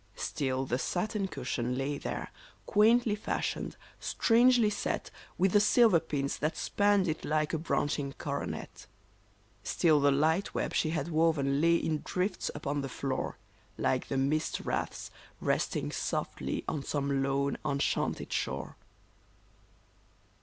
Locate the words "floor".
12.89-13.37